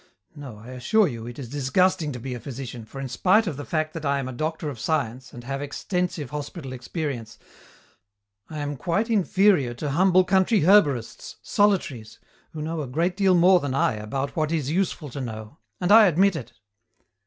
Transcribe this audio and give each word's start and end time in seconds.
No, 0.35 0.57
I 0.57 0.69
assure 0.71 1.07
you, 1.07 1.27
it 1.27 1.37
is 1.37 1.47
disgusting 1.47 2.11
to 2.11 2.19
be 2.19 2.33
a 2.33 2.39
physician, 2.39 2.85
for 2.85 2.99
in 2.99 3.07
spite 3.07 3.45
of 3.45 3.55
the 3.55 3.63
fact 3.65 3.93
that 3.93 4.03
I 4.03 4.17
am 4.17 4.27
a 4.27 4.33
doctor 4.33 4.67
of 4.67 4.79
science 4.79 5.31
and 5.31 5.43
have 5.43 5.61
extensive 5.61 6.31
hospital 6.31 6.73
experience 6.73 7.37
I 8.49 8.57
am 8.61 8.77
quite 8.77 9.11
inferior 9.11 9.75
to 9.75 9.91
humble 9.91 10.23
country 10.23 10.61
herborists, 10.61 11.35
solitaries, 11.43 12.17
who 12.51 12.63
know 12.63 12.81
a 12.81 12.87
great 12.87 13.15
deal 13.15 13.35
more 13.35 13.59
than 13.59 13.75
I 13.75 13.93
about 13.93 14.35
what 14.35 14.51
is 14.51 14.71
useful 14.71 15.09
to 15.09 15.21
know 15.21 15.59
and 15.79 15.91
I 15.91 16.07
admit 16.07 16.35
it." 16.35 16.53